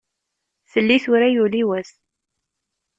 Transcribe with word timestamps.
Fell-i 0.71 0.97
tura 1.03 1.27
yuli 1.35 1.61
wass. 1.69 1.91